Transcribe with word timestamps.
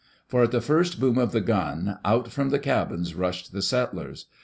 For 0.27 0.41
at 0.41 0.49
the 0.49 0.61
first 0.61 0.99
boom 0.99 1.19
of 1.19 1.31
the 1.31 1.41
gun, 1.41 1.99
out 2.03 2.31
from 2.31 2.49
the 2.49 2.57
cabins 2.57 3.13
rushed 3.13 3.51
the 3.51 3.61
settlers. 3.61 4.25